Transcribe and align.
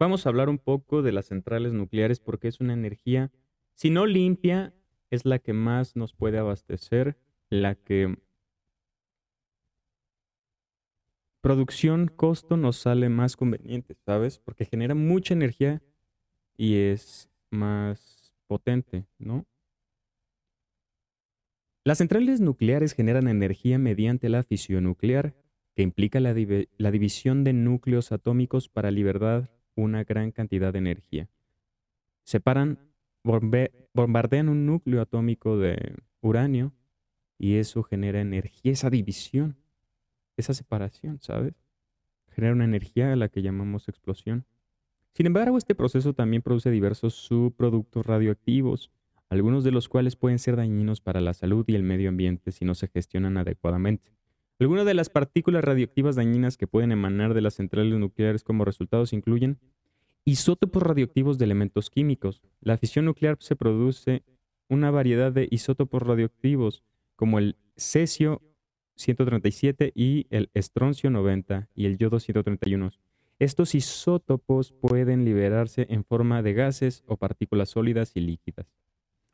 vamos 0.00 0.24
a 0.24 0.30
hablar 0.30 0.48
un 0.48 0.58
poco 0.58 1.02
de 1.02 1.12
las 1.12 1.26
centrales 1.26 1.72
nucleares 1.72 2.18
porque 2.18 2.48
es 2.48 2.58
una 2.58 2.72
energía, 2.72 3.30
si 3.74 3.90
no 3.90 4.06
limpia, 4.06 4.74
es 5.10 5.24
la 5.24 5.38
que 5.38 5.52
más 5.52 5.94
nos 5.94 6.14
puede 6.14 6.38
abastecer, 6.38 7.18
la 7.50 7.74
que 7.74 8.16
producción, 11.42 12.08
costo 12.08 12.56
nos 12.56 12.76
sale 12.76 13.08
más 13.08 13.36
conveniente, 13.36 13.94
¿sabes? 13.94 14.38
Porque 14.38 14.64
genera 14.64 14.94
mucha 14.94 15.34
energía 15.34 15.82
y 16.56 16.76
es 16.76 17.30
más 17.50 18.34
potente, 18.46 19.06
¿no? 19.18 19.46
Las 21.84 21.98
centrales 21.98 22.40
nucleares 22.40 22.92
generan 22.92 23.26
energía 23.28 23.78
mediante 23.78 24.28
la 24.28 24.42
fisión 24.42 24.84
nuclear, 24.84 25.34
que 25.74 25.82
implica 25.82 26.20
la, 26.20 26.34
división 26.34 27.42
de 27.42 27.52
núcleos 27.52 28.12
atómicos 28.12 28.68
para 28.68 28.90
liberar 28.90 29.50
una 29.80 30.04
gran 30.04 30.30
cantidad 30.30 30.72
de 30.72 30.78
energía. 30.78 31.28
Separan, 32.22 32.78
bombardean 33.22 34.48
un 34.48 34.66
núcleo 34.66 35.00
atómico 35.00 35.58
de 35.58 35.96
uranio 36.20 36.72
y 37.38 37.56
eso 37.56 37.82
genera 37.82 38.20
energía, 38.20 38.72
esa 38.72 38.90
división, 38.90 39.56
esa 40.36 40.54
separación, 40.54 41.18
¿sabes? 41.20 41.54
Genera 42.28 42.54
una 42.54 42.64
energía 42.64 43.12
a 43.12 43.16
la 43.16 43.28
que 43.28 43.42
llamamos 43.42 43.88
explosión. 43.88 44.44
Sin 45.12 45.26
embargo, 45.26 45.58
este 45.58 45.74
proceso 45.74 46.12
también 46.12 46.42
produce 46.42 46.70
diversos 46.70 47.14
subproductos 47.14 48.06
radioactivos, 48.06 48.90
algunos 49.28 49.64
de 49.64 49.72
los 49.72 49.88
cuales 49.88 50.16
pueden 50.16 50.38
ser 50.38 50.56
dañinos 50.56 51.00
para 51.00 51.20
la 51.20 51.34
salud 51.34 51.64
y 51.66 51.74
el 51.74 51.82
medio 51.82 52.08
ambiente 52.08 52.52
si 52.52 52.64
no 52.64 52.74
se 52.74 52.88
gestionan 52.88 53.36
adecuadamente. 53.36 54.12
Algunas 54.58 54.84
de 54.84 54.94
las 54.94 55.08
partículas 55.08 55.64
radioactivas 55.64 56.16
dañinas 56.16 56.58
que 56.58 56.66
pueden 56.66 56.92
emanar 56.92 57.32
de 57.32 57.40
las 57.40 57.54
centrales 57.54 57.98
nucleares 57.98 58.44
como 58.44 58.66
resultados 58.66 59.14
incluyen 59.14 59.58
isótopos 60.30 60.82
radioactivos 60.82 61.38
de 61.38 61.44
elementos 61.44 61.90
químicos. 61.90 62.40
La 62.60 62.78
fisión 62.78 63.06
nuclear 63.06 63.36
se 63.40 63.56
produce 63.56 64.22
una 64.68 64.92
variedad 64.92 65.32
de 65.32 65.48
isótopos 65.50 66.02
radioactivos 66.02 66.84
como 67.16 67.40
el 67.40 67.56
cesio 67.76 68.40
137 68.94 69.92
y 69.92 70.26
el 70.30 70.50
estroncio 70.54 71.10
90 71.10 71.68
y 71.74 71.86
el 71.86 71.98
yodo 71.98 72.20
131. 72.20 72.92
Estos 73.40 73.74
isótopos 73.74 74.70
pueden 74.70 75.24
liberarse 75.24 75.86
en 75.90 76.04
forma 76.04 76.42
de 76.42 76.52
gases 76.52 77.02
o 77.06 77.16
partículas 77.16 77.70
sólidas 77.70 78.12
y 78.14 78.20
líquidas. 78.20 78.66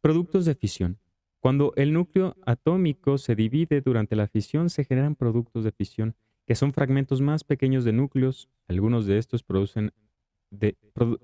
Productos 0.00 0.44
de 0.44 0.56
fisión. 0.56 0.98
Cuando 1.38 1.72
el 1.76 1.92
núcleo 1.92 2.34
atómico 2.46 3.16
se 3.16 3.36
divide 3.36 3.80
durante 3.80 4.16
la 4.16 4.26
fisión, 4.26 4.70
se 4.70 4.84
generan 4.84 5.14
productos 5.14 5.62
de 5.62 5.72
fisión, 5.72 6.16
que 6.46 6.56
son 6.56 6.72
fragmentos 6.72 7.20
más 7.20 7.44
pequeños 7.44 7.84
de 7.84 7.92
núcleos. 7.92 8.48
Algunos 8.66 9.06
de 9.06 9.18
estos 9.18 9.42
producen 9.42 9.92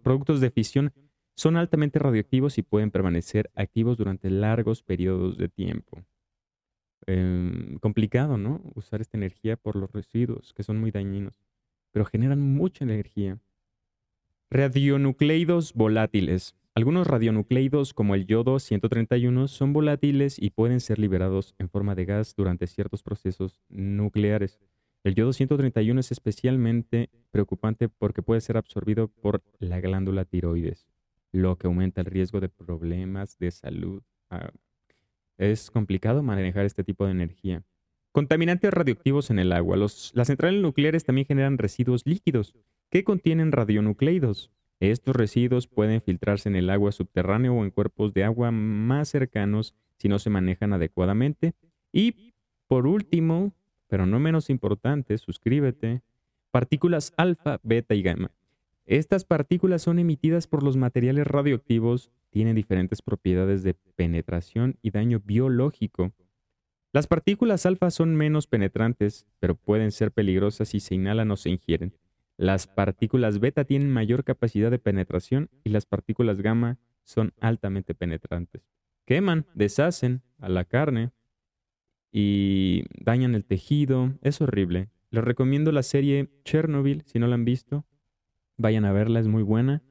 productos 0.02 0.40
de 0.40 0.50
fisión 0.50 0.92
son 1.36 1.56
altamente 1.56 1.98
radioactivos 1.98 2.58
y 2.58 2.62
pueden 2.62 2.90
permanecer 2.90 3.50
activos 3.54 3.96
durante 3.96 4.30
largos 4.30 4.82
periodos 4.82 5.36
de 5.36 5.48
tiempo. 5.48 6.02
Em, 7.06 7.78
complicado, 7.78 8.36
¿no? 8.36 8.62
Usar 8.74 9.00
esta 9.00 9.16
energía 9.16 9.56
por 9.56 9.76
los 9.76 9.92
residuos, 9.92 10.52
que 10.54 10.62
son 10.62 10.78
muy 10.78 10.90
dañinos, 10.90 11.40
pero 11.92 12.04
generan 12.04 12.40
mucha 12.40 12.84
energía. 12.84 13.38
Radionucleidos 14.50 15.74
volátiles. 15.74 16.56
Algunos 16.74 17.06
radionucleidos, 17.06 17.94
como 17.94 18.14
el 18.14 18.26
yodo 18.26 18.58
131, 18.58 19.48
son 19.48 19.72
volátiles 19.72 20.36
y 20.38 20.50
pueden 20.50 20.80
ser 20.80 20.98
liberados 20.98 21.54
en 21.58 21.68
forma 21.68 21.94
de 21.94 22.04
gas 22.04 22.34
durante 22.36 22.66
ciertos 22.66 23.02
procesos 23.02 23.60
nucleares. 23.68 24.58
El 25.06 25.14
yodo 25.14 25.32
131 25.32 26.00
es 26.00 26.10
especialmente 26.10 27.10
preocupante 27.30 27.88
porque 27.88 28.22
puede 28.22 28.40
ser 28.40 28.56
absorbido 28.56 29.06
por 29.06 29.40
la 29.60 29.78
glándula 29.78 30.24
tiroides, 30.24 30.88
lo 31.30 31.56
que 31.56 31.68
aumenta 31.68 32.00
el 32.00 32.08
riesgo 32.08 32.40
de 32.40 32.48
problemas 32.48 33.38
de 33.38 33.52
salud. 33.52 34.02
Ah, 34.30 34.50
es 35.38 35.70
complicado 35.70 36.24
manejar 36.24 36.66
este 36.66 36.82
tipo 36.82 37.04
de 37.04 37.12
energía. 37.12 37.62
Contaminantes 38.10 38.74
radioactivos 38.74 39.30
en 39.30 39.38
el 39.38 39.52
agua. 39.52 39.76
las 39.76 40.26
centrales 40.26 40.60
nucleares 40.60 41.04
también 41.04 41.28
generan 41.28 41.56
residuos 41.56 42.04
líquidos 42.04 42.56
que 42.90 43.04
contienen 43.04 43.52
radionucleidos. 43.52 44.50
Estos 44.80 45.14
residuos 45.14 45.68
pueden 45.68 46.02
filtrarse 46.02 46.48
en 46.48 46.56
el 46.56 46.68
agua 46.68 46.90
subterránea 46.90 47.52
o 47.52 47.62
en 47.62 47.70
cuerpos 47.70 48.12
de 48.12 48.24
agua 48.24 48.50
más 48.50 49.10
cercanos 49.10 49.72
si 49.98 50.08
no 50.08 50.18
se 50.18 50.30
manejan 50.30 50.72
adecuadamente. 50.72 51.54
Y 51.92 52.32
por 52.66 52.88
último, 52.88 53.52
pero 53.88 54.06
no 54.06 54.18
menos 54.18 54.50
importante, 54.50 55.16
suscríbete, 55.18 56.02
partículas 56.50 57.12
alfa, 57.16 57.60
beta 57.62 57.94
y 57.94 58.02
gamma. 58.02 58.30
Estas 58.86 59.24
partículas 59.24 59.82
son 59.82 59.98
emitidas 59.98 60.46
por 60.46 60.62
los 60.62 60.76
materiales 60.76 61.26
radioactivos, 61.26 62.12
tienen 62.30 62.54
diferentes 62.54 63.02
propiedades 63.02 63.62
de 63.62 63.74
penetración 63.74 64.78
y 64.82 64.90
daño 64.90 65.20
biológico. 65.24 66.12
Las 66.92 67.06
partículas 67.06 67.66
alfa 67.66 67.90
son 67.90 68.14
menos 68.14 68.46
penetrantes, 68.46 69.26
pero 69.40 69.56
pueden 69.56 69.90
ser 69.90 70.12
peligrosas 70.12 70.68
si 70.68 70.80
se 70.80 70.94
inhalan 70.94 71.30
o 71.30 71.36
se 71.36 71.50
ingieren. 71.50 71.94
Las 72.36 72.66
partículas 72.66 73.40
beta 73.40 73.64
tienen 73.64 73.90
mayor 73.90 74.24
capacidad 74.24 74.70
de 74.70 74.78
penetración 74.78 75.50
y 75.64 75.70
las 75.70 75.86
partículas 75.86 76.40
gamma 76.40 76.78
son 77.02 77.32
altamente 77.40 77.94
penetrantes. 77.94 78.62
Queman, 79.04 79.46
deshacen 79.54 80.22
a 80.38 80.48
la 80.48 80.64
carne 80.64 81.10
y 82.18 82.84
dañan 82.98 83.34
el 83.34 83.44
tejido. 83.44 84.14
Es 84.22 84.40
horrible. 84.40 84.88
Les 85.10 85.22
recomiendo 85.22 85.70
la 85.70 85.82
serie 85.82 86.30
Chernobyl, 86.44 87.02
si 87.04 87.18
no 87.18 87.26
la 87.26 87.34
han 87.34 87.44
visto. 87.44 87.84
Vayan 88.56 88.86
a 88.86 88.92
verla, 88.92 89.20
es 89.20 89.28
muy 89.28 89.42
buena. 89.42 89.82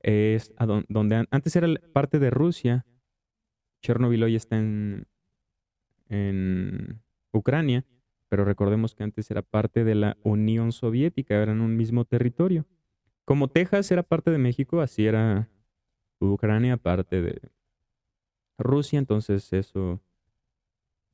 Es 0.00 0.54
donde 0.88 1.26
antes 1.30 1.56
era 1.56 1.66
parte 1.92 2.20
de 2.20 2.30
Rusia. 2.30 2.86
Chernobyl 3.82 4.22
hoy 4.22 4.36
está 4.36 4.58
en, 4.58 5.08
en 6.08 7.00
Ucrania 7.32 7.84
pero 8.28 8.44
recordemos 8.44 8.94
que 8.94 9.04
antes 9.04 9.30
era 9.30 9.42
parte 9.42 9.84
de 9.84 9.94
la 9.94 10.16
Unión 10.22 10.72
Soviética, 10.72 11.40
eran 11.40 11.60
un 11.60 11.76
mismo 11.76 12.04
territorio. 12.04 12.66
Como 13.24 13.48
Texas 13.48 13.90
era 13.90 14.02
parte 14.02 14.30
de 14.30 14.38
México, 14.38 14.80
así 14.80 15.06
era 15.06 15.48
Ucrania 16.18 16.76
parte 16.76 17.22
de 17.22 17.40
Rusia, 18.58 18.98
entonces 18.98 19.52
eso 19.52 20.00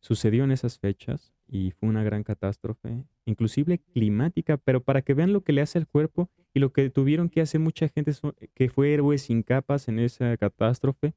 sucedió 0.03 0.45
en 0.45 0.51
esas 0.51 0.79
fechas 0.79 1.33
y 1.49 1.71
fue 1.71 1.89
una 1.89 2.03
gran 2.03 2.25
catástrofe, 2.25 3.05
inclusive 3.25 3.79
climática, 3.79 4.59
pero 4.59 4.83
para 4.83 5.01
que 5.01 5.15
vean 5.15 5.33
lo 5.33 5.43
que 5.43 5.53
le 5.53 5.63
hace 5.63 5.79
al 5.79 5.87
cuerpo 5.87 6.29
y 6.53 6.61
lo 6.61 6.73
que 6.73 6.91
tuvieron 6.91 7.31
que 7.31 7.41
hacer 7.41 7.61
mucha 7.61 7.89
gente 7.89 8.13
que 8.55 8.69
fue 8.69 8.93
héroes 8.93 9.23
sin 9.23 9.43
capas 9.43 9.89
en 9.89 9.99
esa 9.99 10.37
catástrofe, 10.37 11.15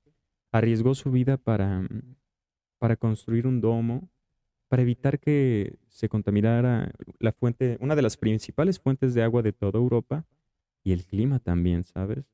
arriesgó 0.52 0.96
su 0.96 1.12
vida 1.12 1.36
para, 1.36 1.86
para 2.80 2.96
construir 2.96 3.48
un 3.48 3.60
domo 3.60 4.10
para 4.68 4.82
evitar 4.82 5.20
que 5.20 5.78
se 5.88 6.10
contaminara 6.10 6.92
la 7.20 7.32
fuente, 7.32 7.78
una 7.80 7.96
de 7.96 8.02
las 8.02 8.18
principales 8.18 8.80
fuentes 8.80 9.14
de 9.14 9.24
agua 9.24 9.42
de 9.42 9.54
toda 9.54 9.80
Europa 9.80 10.26
y 10.84 10.92
el 10.92 11.06
clima 11.06 11.40
también, 11.40 11.84
¿sabes? 11.84 12.26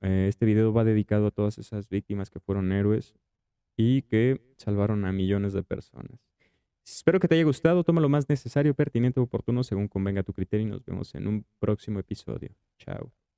Eh, 0.00 0.26
este 0.28 0.46
video 0.46 0.72
va 0.72 0.84
dedicado 0.84 1.28
a 1.28 1.30
todas 1.30 1.58
esas 1.58 1.88
víctimas 1.88 2.30
que 2.30 2.40
fueron 2.40 2.72
héroes 2.72 3.14
y 3.76 4.02
que 4.02 4.40
salvaron 4.56 5.04
a 5.04 5.12
millones 5.12 5.52
de 5.52 5.62
personas. 5.62 6.20
Espero 6.86 7.18
que 7.18 7.28
te 7.28 7.34
haya 7.34 7.44
gustado, 7.44 7.82
toma 7.82 8.00
lo 8.00 8.08
más 8.08 8.28
necesario, 8.28 8.74
pertinente 8.74 9.18
o 9.18 9.22
oportuno 9.22 9.62
según 9.62 9.88
convenga 9.88 10.22
tu 10.22 10.32
criterio 10.34 10.66
y 10.66 10.70
nos 10.70 10.84
vemos 10.84 11.14
en 11.14 11.26
un 11.26 11.46
próximo 11.58 11.98
episodio. 11.98 12.50
Chao. 12.78 13.23